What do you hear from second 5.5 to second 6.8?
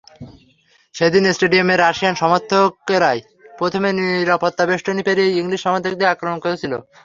সমর্থকদের আক্রমণ করেছিল।